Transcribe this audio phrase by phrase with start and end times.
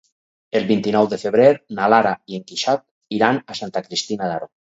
[0.59, 1.49] El vint-i-nou de febrer
[1.79, 2.83] na Lara i en Quixot
[3.19, 4.51] iran a Santa Cristina d'Aro.